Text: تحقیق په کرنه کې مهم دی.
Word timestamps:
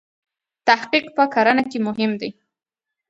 تحقیق 0.67 1.05
په 1.17 1.23
کرنه 1.33 1.63
کې 1.69 1.77
مهم 1.87 2.11
دی. 2.21 2.29